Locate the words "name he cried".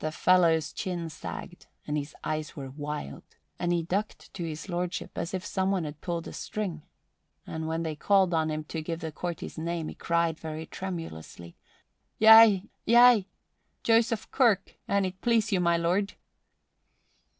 9.56-10.36